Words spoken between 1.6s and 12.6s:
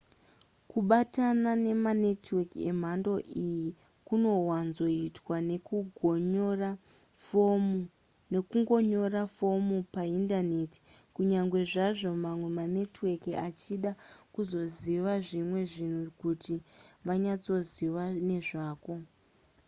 nemanetwork emhando iyi kunowanzoitwa nekungonyora fomu paindaneti kunyange zvazvo mamwe